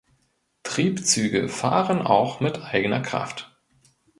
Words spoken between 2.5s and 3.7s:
eigener Kraft.